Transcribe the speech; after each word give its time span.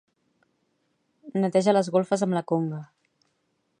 Neteja 1.43 1.75
les 1.77 1.91
golfes 1.97 2.25
amb 2.27 2.39
la 2.39 2.43
conga. 2.53 2.81